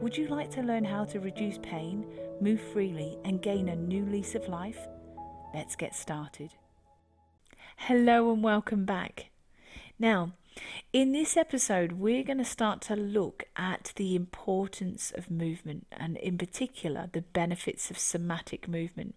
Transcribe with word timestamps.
Would 0.00 0.16
you 0.16 0.28
like 0.28 0.52
to 0.52 0.62
learn 0.62 0.84
how 0.84 1.04
to 1.06 1.18
reduce 1.18 1.58
pain, 1.58 2.06
move 2.40 2.60
freely, 2.60 3.18
and 3.24 3.42
gain 3.42 3.68
a 3.68 3.74
new 3.74 4.06
lease 4.06 4.36
of 4.36 4.48
life? 4.48 4.78
Let's 5.52 5.74
get 5.74 5.92
started. 5.96 6.54
Hello, 7.78 8.32
and 8.32 8.44
welcome 8.44 8.84
back. 8.84 9.30
Now, 9.98 10.34
in 10.92 11.10
this 11.10 11.36
episode, 11.36 11.94
we're 11.94 12.22
going 12.22 12.38
to 12.38 12.44
start 12.44 12.80
to 12.82 12.94
look 12.94 13.42
at 13.56 13.92
the 13.96 14.14
importance 14.14 15.10
of 15.16 15.32
movement 15.32 15.88
and, 15.90 16.16
in 16.18 16.38
particular, 16.38 17.08
the 17.12 17.22
benefits 17.22 17.90
of 17.90 17.98
somatic 17.98 18.68
movement. 18.68 19.16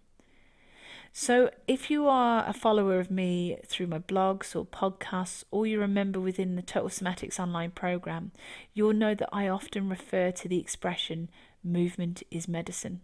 So, 1.14 1.50
if 1.68 1.90
you 1.90 2.08
are 2.08 2.42
a 2.48 2.54
follower 2.54 2.98
of 2.98 3.10
me 3.10 3.58
through 3.66 3.88
my 3.88 3.98
blogs 3.98 4.56
or 4.56 4.64
podcasts, 4.64 5.44
or 5.50 5.66
you 5.66 5.78
remember 5.78 6.18
within 6.18 6.56
the 6.56 6.62
Total 6.62 6.88
Somatics 6.88 7.38
online 7.38 7.72
program, 7.72 8.32
you'll 8.72 8.94
know 8.94 9.14
that 9.14 9.28
I 9.30 9.46
often 9.46 9.90
refer 9.90 10.30
to 10.30 10.48
the 10.48 10.58
expression 10.58 11.28
movement 11.62 12.22
is 12.30 12.48
medicine. 12.48 13.02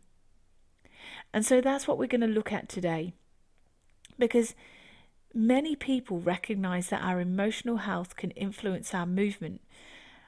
And 1.35 1.45
so 1.45 1.61
that's 1.61 1.87
what 1.87 1.99
we're 1.99 2.07
going 2.07 2.23
to 2.23 2.27
look 2.27 2.51
at 2.51 2.71
today. 2.71 3.13
Because 4.19 4.55
many 5.35 5.77
people 5.77 6.19
recognize 6.19 6.89
that 6.89 7.05
our 7.05 7.21
emotional 7.21 7.77
health 7.77 8.17
can 8.17 8.31
influence 8.31 8.95
our 8.95 9.07
movement. 9.07 9.61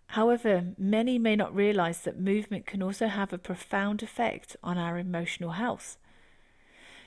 However, 0.08 0.74
many 0.76 1.18
may 1.18 1.34
not 1.34 1.54
realize 1.54 2.02
that 2.02 2.20
movement 2.20 2.66
can 2.66 2.82
also 2.82 3.06
have 3.06 3.32
a 3.32 3.38
profound 3.38 4.02
effect 4.02 4.54
on 4.62 4.76
our 4.76 4.98
emotional 4.98 5.52
health. 5.52 5.96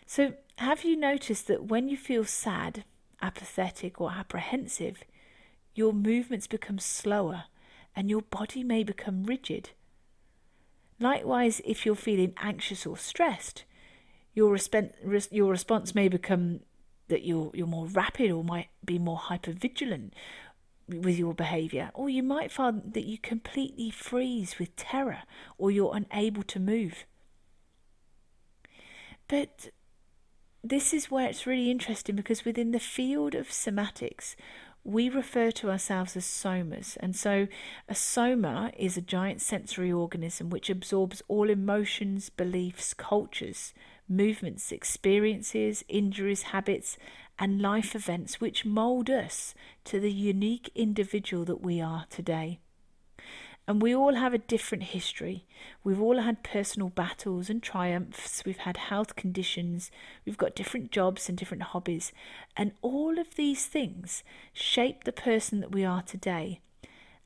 So, 0.05 0.33
have 0.57 0.83
you 0.83 0.95
noticed 0.95 1.47
that 1.47 1.65
when 1.65 1.89
you 1.89 1.97
feel 1.97 2.25
sad, 2.25 2.83
apathetic, 3.21 3.99
or 3.99 4.11
apprehensive, 4.11 5.03
your 5.75 5.93
movements 5.93 6.47
become 6.47 6.79
slower 6.79 7.45
and 7.95 8.09
your 8.09 8.21
body 8.21 8.63
may 8.63 8.83
become 8.83 9.23
rigid? 9.23 9.71
Likewise, 10.99 11.61
if 11.65 11.85
you're 11.85 11.95
feeling 11.95 12.33
anxious 12.37 12.85
or 12.85 12.97
stressed, 12.97 13.63
your, 14.33 14.55
resp- 14.55 15.27
your 15.31 15.49
response 15.49 15.93
may 15.93 16.07
become 16.07 16.61
that 17.07 17.23
you're, 17.23 17.51
you're 17.53 17.67
more 17.67 17.87
rapid 17.87 18.31
or 18.31 18.43
might 18.43 18.69
be 18.85 18.97
more 18.97 19.17
hypervigilant 19.17 20.11
with 20.87 21.17
your 21.17 21.33
behavior, 21.33 21.91
or 21.93 22.09
you 22.09 22.23
might 22.23 22.51
find 22.51 22.93
that 22.93 23.05
you 23.05 23.17
completely 23.17 23.89
freeze 23.89 24.59
with 24.59 24.75
terror 24.75 25.23
or 25.57 25.71
you're 25.71 25.95
unable 25.95 26.43
to 26.43 26.59
move. 26.59 27.05
But 29.27 29.69
this 30.63 30.93
is 30.93 31.11
where 31.11 31.27
it's 31.27 31.45
really 31.45 31.69
interesting 31.69 32.15
because 32.15 32.45
within 32.45 32.71
the 32.71 32.79
field 32.79 33.35
of 33.35 33.49
somatics, 33.49 34.35
we 34.85 35.09
refer 35.09 35.51
to 35.51 35.69
ourselves 35.69 36.15
as 36.15 36.25
somas. 36.25 36.97
And 36.99 37.15
so 37.15 37.47
a 37.89 37.95
soma 37.95 38.71
is 38.77 38.95
a 38.95 39.01
giant 39.01 39.41
sensory 39.41 39.91
organism 39.91 40.49
which 40.49 40.69
absorbs 40.69 41.21
all 41.27 41.49
emotions, 41.49 42.29
beliefs, 42.29 42.93
cultures, 42.93 43.73
movements, 44.07 44.71
experiences, 44.71 45.83
injuries, 45.89 46.43
habits, 46.43 46.97
and 47.37 47.61
life 47.61 47.95
events 47.95 48.39
which 48.39 48.65
mold 48.65 49.09
us 49.09 49.53
to 49.85 49.99
the 49.99 50.11
unique 50.11 50.71
individual 50.75 51.43
that 51.45 51.61
we 51.61 51.81
are 51.81 52.05
today. 52.09 52.59
And 53.65 53.81
we 53.81 53.95
all 53.95 54.15
have 54.15 54.33
a 54.33 54.39
different 54.39 54.83
history. 54.83 55.45
We've 55.83 56.01
all 56.01 56.19
had 56.19 56.43
personal 56.43 56.89
battles 56.89 57.49
and 57.49 57.63
triumphs. 57.63 58.43
We've 58.45 58.57
had 58.57 58.75
health 58.75 59.15
conditions. 59.15 59.89
We've 60.25 60.37
got 60.37 60.55
different 60.55 60.91
jobs 60.91 61.29
and 61.29 61.37
different 61.37 61.63
hobbies. 61.63 62.11
And 62.57 62.73
all 62.81 63.17
of 63.17 63.35
these 63.35 63.65
things 63.65 64.23
shape 64.51 65.05
the 65.05 65.13
person 65.13 65.61
that 65.61 65.71
we 65.71 65.85
are 65.85 66.01
today. 66.01 66.59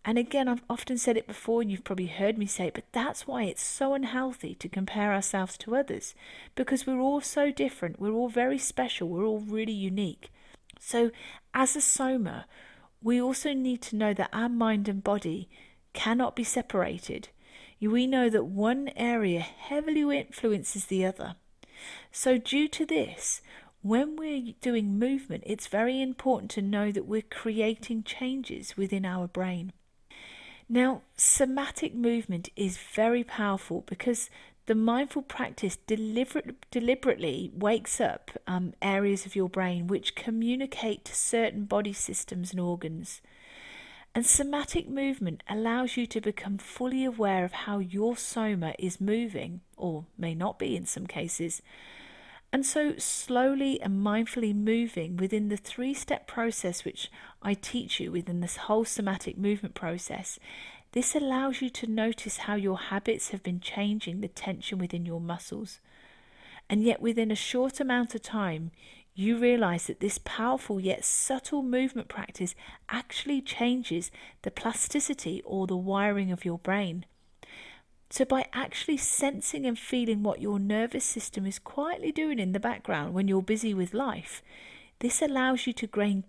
And 0.06 0.18
again, 0.18 0.48
I've 0.48 0.64
often 0.70 0.98
said 0.98 1.18
it 1.18 1.28
before, 1.28 1.62
and 1.62 1.70
you've 1.70 1.84
probably 1.84 2.06
heard 2.08 2.38
me 2.38 2.46
say 2.46 2.68
it, 2.68 2.76
but 2.76 2.86
that's 2.94 3.28
why 3.28 3.44
it's 3.44 3.62
so 3.62 3.94
unhealthy 3.94 4.56
to 4.56 4.70
compare 4.70 5.14
ourselves 5.14 5.58
to 5.58 5.76
others 5.76 6.16
because 6.56 6.88
we're 6.88 7.02
all 7.02 7.20
so 7.20 7.52
different. 7.52 8.00
We're 8.00 8.14
all 8.14 8.30
very 8.30 8.58
special. 8.58 9.10
We're 9.10 9.26
all 9.26 9.42
really 9.42 9.74
unique. 9.74 10.32
So, 10.80 11.12
as 11.54 11.76
a 11.76 11.82
soma, 11.82 12.46
we 13.04 13.22
also 13.22 13.52
need 13.52 13.82
to 13.82 13.98
know 13.98 14.14
that 14.14 14.30
our 14.32 14.48
mind 14.48 14.88
and 14.88 15.04
body 15.04 15.50
cannot 15.98 16.36
be 16.36 16.44
separated. 16.44 17.30
We 17.82 18.06
know 18.06 18.30
that 18.30 18.46
one 18.46 18.92
area 18.96 19.40
heavily 19.40 20.20
influences 20.20 20.86
the 20.86 21.04
other. 21.04 21.36
So, 22.12 22.38
due 22.38 22.68
to 22.68 22.86
this, 22.86 23.42
when 23.82 24.16
we're 24.16 24.54
doing 24.62 25.00
movement, 25.00 25.44
it's 25.48 25.66
very 25.66 26.00
important 26.00 26.52
to 26.52 26.62
know 26.62 26.92
that 26.92 27.08
we're 27.08 27.24
creating 27.24 28.04
changes 28.04 28.78
within 28.78 29.06
our 29.06 29.28
brain. 29.28 29.74
Now, 30.70 31.02
somatic 31.16 31.96
movement 31.96 32.50
is 32.56 32.78
very 32.78 33.24
powerful 33.24 33.84
because 33.88 34.30
the 34.68 34.76
mindful 34.76 35.24
practice 35.24 35.78
deliberate, 35.88 36.70
deliberately 36.70 37.52
wakes 37.56 38.00
up 38.00 38.32
um, 38.46 38.74
areas 38.84 39.26
of 39.26 39.36
your 39.36 39.50
brain 39.50 39.88
which 39.88 40.14
communicate 40.14 41.06
to 41.06 41.16
certain 41.16 41.66
body 41.66 41.94
systems 41.94 42.52
and 42.52 42.60
organs. 42.60 43.22
And 44.18 44.26
somatic 44.26 44.90
movement 44.90 45.44
allows 45.48 45.96
you 45.96 46.08
to 46.08 46.20
become 46.20 46.58
fully 46.58 47.06
aware 47.06 47.46
of 47.46 47.52
how 47.52 47.78
your 47.78 48.18
soma 48.18 48.74
is 48.80 49.00
moving, 49.00 49.62
or 49.76 50.08
may 50.18 50.34
not 50.34 50.58
be 50.58 50.76
in 50.76 50.88
some 50.88 51.06
cases. 51.06 51.62
And 52.52 52.66
so, 52.66 52.98
slowly 52.98 53.80
and 53.80 54.04
mindfully 54.04 54.56
moving 54.56 55.18
within 55.18 55.50
the 55.50 55.56
three 55.56 55.94
step 55.94 56.26
process 56.26 56.84
which 56.84 57.12
I 57.44 57.54
teach 57.54 58.00
you 58.00 58.12
within 58.12 58.40
this 58.40 58.58
whole 58.58 58.86
somatic 58.86 59.38
movement 59.38 59.76
process, 59.76 60.40
this 60.94 61.14
allows 61.14 61.62
you 61.62 61.70
to 61.70 61.86
notice 61.86 62.38
how 62.38 62.56
your 62.56 62.80
habits 62.80 63.30
have 63.30 63.44
been 63.44 63.60
changing 63.60 64.22
the 64.22 64.30
tension 64.30 64.80
within 64.80 65.06
your 65.06 65.22
muscles. 65.22 65.80
And 66.72 66.82
yet, 66.82 67.04
within 67.04 67.30
a 67.30 67.36
short 67.36 67.80
amount 67.80 68.16
of 68.16 68.24
time, 68.24 68.72
you 69.18 69.36
realize 69.36 69.88
that 69.88 70.00
this 70.00 70.20
powerful 70.24 70.80
yet 70.80 71.04
subtle 71.04 71.64
movement 71.64 72.08
practice 72.08 72.54
actually 72.88 73.42
changes 73.42 74.12
the 74.44 74.52
plasticity 74.52 75.42
or 75.44 75.66
the 75.66 75.76
wiring 75.76 76.32
of 76.32 76.46
your 76.46 76.60
brain. 76.60 77.04
So, 78.12 78.26
by 78.26 78.46
actually 78.54 78.98
sensing 78.98 79.66
and 79.66 79.78
feeling 79.78 80.22
what 80.22 80.40
your 80.40 80.60
nervous 80.60 81.04
system 81.04 81.48
is 81.48 81.58
quietly 81.58 82.12
doing 82.12 82.38
in 82.38 82.52
the 82.52 82.60
background 82.60 83.16
when 83.16 83.28
you're 83.28 83.42
busy 83.42 83.74
with 83.74 83.96
life, 83.96 84.44
this 85.00 85.20
allows 85.20 85.66
you 85.66 85.74
to 85.74 85.88
gain 85.88 86.24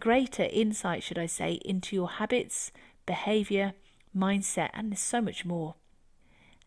greater 0.00 0.44
insight, 0.44 1.02
should 1.02 1.18
I 1.18 1.26
say, 1.26 1.60
into 1.66 1.94
your 1.94 2.08
habits, 2.08 2.72
behavior, 3.04 3.74
mindset, 4.16 4.70
and 4.72 4.98
so 4.98 5.20
much 5.20 5.44
more. 5.44 5.74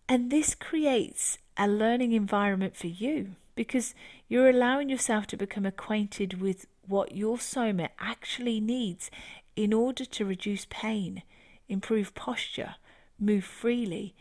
And 0.07 0.29
this 0.29 0.53
creates 0.53 1.39
a 1.57 1.67
learning 1.67 2.13
environment 2.13 2.77
for 2.77 2.87
you 2.87 3.35
because 3.59 3.93
you're 4.29 4.47
allowing 4.47 4.87
yourself 4.87 5.27
to 5.27 5.35
become 5.35 5.65
acquainted 5.65 6.39
with 6.39 6.65
what 6.87 7.13
your 7.13 7.37
soma 7.37 7.89
actually 7.99 8.61
needs 8.61 9.11
in 9.57 9.73
order 9.73 10.05
to 10.05 10.23
reduce 10.23 10.65
pain, 10.69 11.23
improve 11.67 12.15
posture, 12.15 12.75
move 13.19 13.43
freely, 13.43 14.15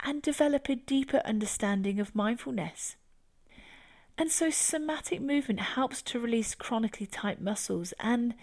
and 0.00 0.20
develop 0.20 0.68
a 0.68 0.74
deeper 0.74 1.22
understanding 1.24 2.00
of 2.00 2.16
mindfulness. 2.16 2.96
And 4.18 4.28
so, 4.28 4.50
somatic 4.50 5.20
movement 5.20 5.60
helps 5.60 6.02
to 6.02 6.18
release 6.18 6.56
chronically 6.56 7.06
tight 7.06 7.40
muscles, 7.40 7.94
and 8.00 8.34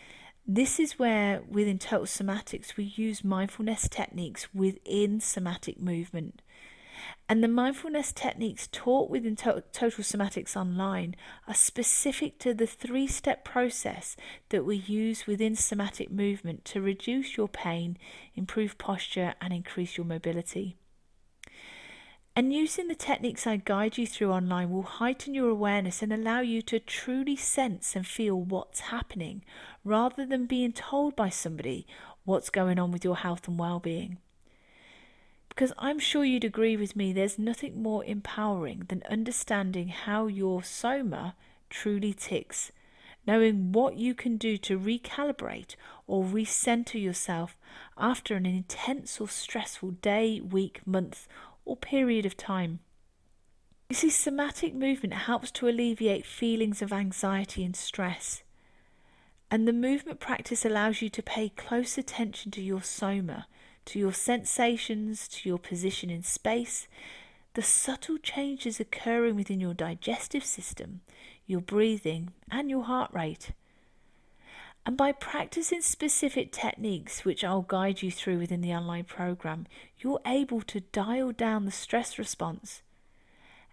this 0.48 0.80
is 0.80 0.98
where, 0.98 1.42
within 1.42 1.78
Total 1.78 2.06
Somatics, 2.06 2.78
we 2.78 2.86
use 2.86 3.22
mindfulness 3.22 3.90
techniques 3.90 4.48
within 4.54 5.20
somatic 5.20 5.78
movement. 5.78 6.42
And 7.30 7.44
the 7.44 7.48
mindfulness 7.48 8.12
techniques 8.12 8.68
taught 8.72 9.10
within 9.10 9.36
to- 9.38 9.64
Total 9.72 10.04
Somatics 10.04 10.56
Online 10.56 11.16
are 11.48 11.54
specific 11.54 12.40
to 12.40 12.54
the 12.54 12.68
three 12.68 13.08
step 13.08 13.44
process 13.44 14.16
that 14.50 14.66
we 14.66 14.78
use 14.78 15.28
within 15.28 15.56
somatic 15.56 16.10
movement 16.10 16.64
to 16.66 16.82
reduce 16.82 17.36
your 17.36 17.48
pain, 17.48 17.98
improve 18.36 18.78
posture, 18.78 19.36
and 19.42 19.54
increase 19.54 19.98
your 19.98 20.06
mobility. 20.06 20.78
And 22.38 22.54
using 22.54 22.88
the 22.88 22.94
techniques 22.94 23.48
I 23.48 23.58
guide 23.58 23.98
you 23.98 24.06
through 24.06 24.32
online 24.32 24.70
will 24.70 24.84
heighten 24.84 25.34
your 25.34 25.50
awareness 25.50 26.04
and 26.04 26.14
allow 26.14 26.42
you 26.42 26.62
to 26.62 26.80
truly 26.80 27.36
sense 27.36 27.96
and 27.96 28.06
feel 28.06 28.40
what's 28.40 28.92
happening 28.92 29.44
rather 29.84 30.24
than 30.24 30.46
being 30.46 30.72
told 30.72 31.16
by 31.16 31.30
somebody 31.30 31.88
what's 32.26 32.52
going 32.52 32.78
on 32.78 32.92
with 32.92 33.04
your 33.04 33.16
health 33.16 33.48
and 33.48 33.58
well 33.58 33.80
being. 33.80 34.20
Because 35.58 35.74
I'm 35.80 35.98
sure 35.98 36.24
you'd 36.24 36.44
agree 36.44 36.78
with 36.78 36.96
me, 36.96 37.12
there's 37.12 37.40
nothing 37.40 37.82
more 37.82 38.06
empowering 38.06 38.84
than 38.90 39.02
understanding 39.10 39.88
how 39.88 40.28
your 40.28 40.62
soma 40.62 41.36
truly 41.68 42.14
ticks, 42.14 42.72
knowing 43.26 43.72
what 43.72 43.98
you 43.98 44.14
can 44.14 44.38
do 44.38 44.58
to 44.60 44.78
recalibrate 44.78 45.76
or 46.06 46.24
recenter 46.24 47.02
yourself 47.02 47.58
after 47.98 48.36
an 48.36 48.46
intense 48.46 49.20
or 49.20 49.28
stressful 49.28 49.90
day, 50.04 50.40
week, 50.40 50.82
month, 50.86 51.28
or 51.66 51.76
period 51.76 52.28
of 52.28 52.38
time. 52.38 52.78
You 53.90 53.96
see, 53.96 54.12
somatic 54.12 54.76
movement 54.76 55.16
helps 55.16 55.50
to 55.54 55.68
alleviate 55.68 56.28
feelings 56.28 56.84
of 56.84 56.94
anxiety 56.94 57.64
and 57.64 57.76
stress. 57.76 58.44
And 59.50 59.68
the 59.68 59.74
movement 59.74 60.20
practice 60.20 60.66
allows 60.66 61.02
you 61.02 61.10
to 61.10 61.24
pay 61.24 61.50
close 61.50 61.98
attention 61.98 62.52
to 62.52 62.62
your 62.62 62.84
soma 62.84 63.48
to 63.88 64.00
your 64.00 64.14
sensations, 64.14 65.28
to 65.30 65.50
your 65.50 65.58
position 65.58 66.10
in 66.10 66.22
space, 66.22 66.88
the 67.54 67.62
subtle 67.62 68.18
changes 68.18 68.80
occurring 68.80 69.36
within 69.36 69.60
your 69.60 69.74
digestive 69.74 70.44
system, 70.44 71.02
your 71.46 71.62
breathing, 71.62 72.34
and 72.52 72.70
your 72.70 72.84
heart 72.84 73.12
rate. 73.14 73.52
And 74.86 74.96
by 74.96 75.12
practicing 75.12 75.82
specific 75.82 76.52
techniques, 76.52 77.26
which 77.26 77.44
I'll 77.44 77.62
guide 77.62 78.02
you 78.02 78.12
through 78.12 78.38
within 78.40 78.62
the 78.62 78.74
online 78.74 79.06
program, 79.06 79.68
you're 80.00 80.22
able 80.26 80.62
to 80.62 80.82
dial 80.82 81.32
down 81.32 81.66
the 81.66 81.72
stress 81.72 82.20
response. 82.20 82.82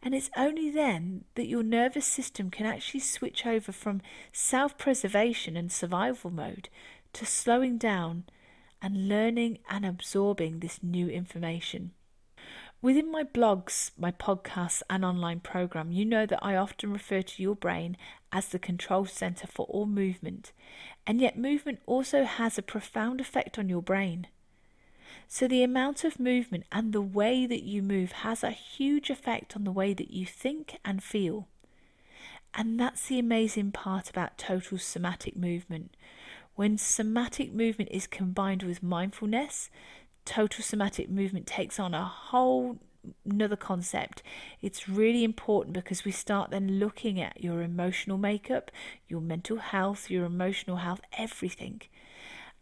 And 0.03 0.15
it's 0.15 0.31
only 0.37 0.71
then 0.71 1.25
that 1.35 1.47
your 1.47 1.63
nervous 1.63 2.07
system 2.07 2.51
can 2.51 2.67
actually 2.67 3.01
switch 3.01 3.47
over 3.47 3.73
from 3.73 4.01
self 4.33 4.77
preservation 4.77 5.57
and 5.57 5.73
survival 5.73 6.31
mode 6.31 6.69
to 7.15 7.25
slowing 7.25 7.79
down 7.79 8.25
and 8.85 9.09
learning 9.09 9.57
and 9.71 9.87
absorbing 9.87 10.61
this 10.61 10.83
new 10.83 11.09
information. 11.09 11.91
Within 12.83 13.11
my 13.11 13.25
blogs, 13.25 13.93
my 13.97 14.11
podcasts, 14.11 14.83
and 14.91 15.07
online 15.07 15.41
program, 15.41 15.91
you 15.91 16.05
know 16.05 16.27
that 16.27 16.45
I 16.45 16.55
often 16.55 16.93
refer 16.93 17.23
to 17.23 17.43
your 17.43 17.57
brain 17.57 17.97
as 18.31 18.49
the 18.49 18.59
control 18.59 19.07
center 19.07 19.47
for 19.47 19.65
all 19.71 19.87
movement, 19.87 20.53
and 21.07 21.19
yet 21.19 21.39
movement 21.39 21.79
also 21.87 22.25
has 22.25 22.59
a 22.59 22.63
profound 22.63 23.23
effect 23.23 23.59
on 23.59 23.71
your 23.71 23.81
brain. 23.81 24.27
So, 25.29 25.49
the 25.49 25.63
amount 25.63 26.05
of 26.05 26.21
movement 26.21 26.65
and 26.71 26.93
the 26.93 27.01
way 27.01 27.47
that 27.47 27.63
you 27.63 27.83
move 27.83 28.13
has 28.13 28.45
a 28.45 28.51
huge 28.51 29.09
effect 29.09 29.57
on 29.57 29.65
the 29.65 29.73
way 29.73 29.95
that 29.95 30.11
you 30.11 30.27
think 30.27 30.79
and 30.85 31.03
feel. 31.03 31.49
And 32.53 32.79
that's 32.79 33.09
the 33.09 33.19
amazing 33.19 33.73
part 33.73 34.11
about 34.11 34.37
total 34.37 34.77
somatic 34.77 35.37
movement. 35.37 35.97
When 36.55 36.79
somatic 36.79 37.53
movement 37.53 37.91
is 37.91 38.07
combined 38.07 38.63
with 38.63 38.83
mindfulness, 38.83 39.71
total 40.25 40.63
somatic 40.63 41.11
movement 41.11 41.47
takes 41.47 41.81
on 41.81 41.95
a 41.95 42.05
whole 42.05 42.79
another 43.29 43.57
concept. 43.57 44.23
It's 44.63 44.89
really 44.89 45.25
important 45.25 45.75
because 45.75 46.05
we 46.05 46.11
start 46.11 46.51
then 46.51 46.79
looking 46.79 47.21
at 47.21 47.43
your 47.43 47.61
emotional 47.61 48.17
makeup, 48.17 48.71
your 49.09 49.21
mental 49.21 49.59
health, 49.59 50.11
your 50.11 50.25
emotional 50.25 50.79
health, 50.79 51.01
everything. 51.19 51.83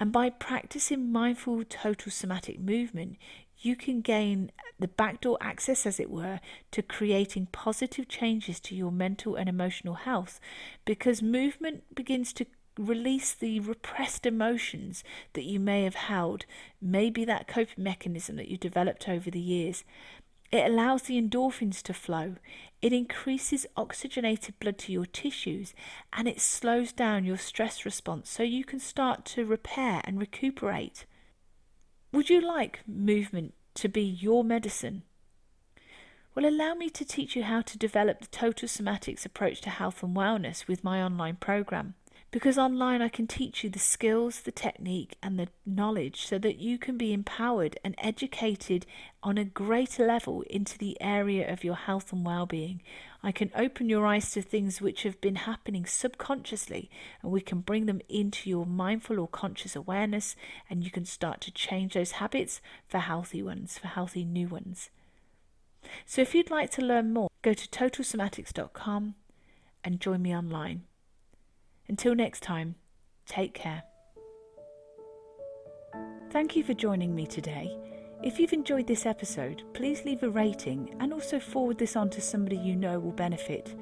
And 0.01 0.11
by 0.11 0.31
practicing 0.31 1.13
mindful 1.13 1.63
total 1.65 2.11
somatic 2.11 2.59
movement, 2.59 3.19
you 3.59 3.77
can 3.77 4.01
gain 4.01 4.51
the 4.81 4.89
backdoor 4.89 5.39
access, 5.41 5.87
as 5.87 6.01
it 6.01 6.11
were, 6.11 6.41
to 6.73 6.83
creating 6.83 7.47
positive 7.53 8.09
changes 8.09 8.59
to 8.61 8.75
your 8.75 8.91
mental 8.91 9.37
and 9.37 9.49
emotional 9.49 9.95
health 9.95 10.41
because 10.85 11.23
movement 11.23 11.95
begins 11.95 12.33
to 12.33 12.47
release 12.79 13.35
the 13.35 13.61
repressed 13.61 14.27
emotions 14.27 15.05
that 15.35 15.45
you 15.45 15.61
may 15.61 15.85
have 15.85 15.95
held, 15.95 16.45
maybe 16.81 17.25
that 17.25 17.49
coping 17.49 17.85
mechanism 17.85 18.37
that 18.37 18.49
you 18.49 18.57
developed 18.57 19.09
over 19.09 19.31
the 19.31 19.41
years. 19.41 19.85
It 20.51 20.67
allows 20.67 21.03
the 21.03 21.21
endorphins 21.21 21.83
to 21.83 21.95
flow. 21.95 22.37
It 22.83 22.93
increases 22.93 23.67
oxygenated 23.77 24.59
blood 24.59 24.79
to 24.79 24.93
your 24.93 25.07
tissues 25.07 25.73
and 26.13 26.29
it 26.29 26.41
slows 26.41 26.93
down 26.93 27.25
your 27.25 27.39
stress 27.39 27.85
response 27.85 28.29
so 28.29 28.43
you 28.43 28.65
can 28.65 28.81
start 28.81 29.25
to 29.27 29.47
repair 29.47 30.03
and 30.05 30.21
recuperate. 30.21 31.07
Would 32.13 32.29
you 32.29 32.41
like 32.41 32.81
movement 32.87 33.55
to 33.75 33.89
be 33.89 34.03
your 34.03 34.45
medicine? 34.45 35.05
Well, 36.35 36.47
allow 36.47 36.75
me 36.75 36.91
to 36.91 37.05
teach 37.05 37.37
you 37.37 37.45
how 37.45 37.63
to 37.63 37.79
develop 37.79 38.21
the 38.21 38.27
total 38.27 38.69
somatics 38.69 39.25
approach 39.25 39.61
to 39.63 39.71
health 39.71 40.03
and 40.03 40.17
wellness 40.17 40.67
with 40.67 40.85
my 40.85 41.03
online 41.03 41.37
program 41.37 41.95
because 42.33 42.57
online 42.57 43.03
I 43.03 43.11
can 43.11 43.27
teach 43.27 43.63
you 43.63 43.69
the 43.69 43.79
skills, 43.79 44.41
the 44.41 44.51
technique, 44.51 45.17
and 45.23 45.39
the 45.39 45.49
knowledge 45.67 46.27
so 46.27 46.39
that 46.39 46.57
you 46.57 46.79
can 46.79 46.97
be 46.97 47.13
empowered 47.13 47.79
and 47.85 47.95
educated 47.99 48.87
on 49.23 49.37
a 49.37 49.45
greater 49.45 50.07
level 50.07 50.41
into 50.49 50.79
the 50.79 50.97
area 50.99 51.53
of 51.53 51.63
your 51.63 51.75
health 51.75 52.11
and 52.11 52.25
well 52.25 52.47
being. 52.47 52.81
I 53.23 53.33
can 53.33 53.51
open 53.55 53.91
your 53.91 54.07
eyes 54.07 54.31
to 54.33 54.41
things 54.41 54.81
which 54.81 55.03
have 55.03 55.21
been 55.21 55.37
happening 55.37 55.85
subconsciously, 55.85 56.91
and 57.23 57.31
we 57.31 57.43
can 57.43 57.61
bring 57.61 57.85
them 57.85 58.01
into 58.09 58.49
your 58.49 58.65
mindful 58.65 59.21
or 59.21 59.29
conscious 59.29 59.77
awareness, 59.77 60.35
and 60.71 60.83
you 60.83 60.91
can 60.91 61.05
start 61.05 61.43
to 61.43 61.53
change 61.53 61.93
those 61.93 62.13
habits 62.13 62.63
for 62.89 62.99
healthy 62.99 63.43
ones, 63.43 63.77
for 63.77 63.89
healthy 63.89 64.25
new 64.25 64.49
ones. 64.49 64.89
So, 66.07 66.23
if 66.23 66.35
you'd 66.35 66.51
like 66.51 66.71
to 66.73 66.83
learn 66.83 67.13
more, 67.13 67.29
go 67.43 67.53
to 67.53 67.69
totalsomatics.com 67.69 69.17
and 69.85 70.01
join 70.01 70.23
me 70.23 70.35
online. 70.35 70.85
Until 71.89 72.15
next 72.15 72.43
time, 72.43 72.77
take 73.27 73.55
care. 73.55 73.83
Thank 76.31 76.57
you 76.57 76.65
for 76.65 76.75
joining 76.75 77.15
me 77.15 77.27
today. 77.27 77.77
If 78.23 78.39
you've 78.39 78.53
enjoyed 78.53 78.87
this 78.87 79.05
episode, 79.05 79.65
please 79.75 80.05
leave 80.05 80.23
a 80.23 80.31
rating 80.31 80.95
and 81.01 81.13
also 81.13 81.39
forward 81.41 81.77
this 81.77 81.97
on 81.97 82.09
to 82.11 82.21
somebody 82.21 82.57
you 82.57 82.77
know 82.77 82.99
will 82.99 83.13
benefit. 83.13 83.75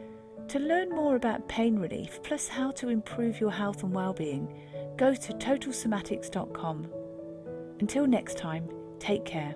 To 0.48 0.58
learn 0.58 0.90
more 0.90 1.14
about 1.14 1.46
pain 1.48 1.78
relief 1.78 2.20
plus 2.24 2.48
how 2.48 2.72
to 2.72 2.88
improve 2.88 3.38
your 3.38 3.52
health 3.52 3.84
and 3.84 3.92
well-being, 3.92 4.52
go 4.96 5.14
to 5.14 5.32
totalsomatics.com. 5.34 6.88
Until 7.78 8.06
next 8.06 8.36
time, 8.36 8.68
take 8.98 9.24
care. 9.24 9.54